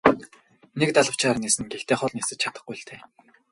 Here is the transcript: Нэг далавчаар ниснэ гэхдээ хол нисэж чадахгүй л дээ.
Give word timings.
Нэг 0.79 0.89
далавчаар 0.97 1.37
ниснэ 1.43 1.63
гэхдээ 1.71 1.97
хол 1.99 2.11
нисэж 2.15 2.37
чадахгүй 2.43 2.75
л 2.79 2.83
дээ. 2.87 2.99